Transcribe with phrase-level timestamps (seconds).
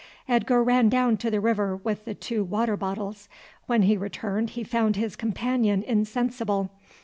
[0.27, 3.29] Edgar ran down to the river with the two water bottles;
[3.67, 6.71] when he returned he found his companion insensible.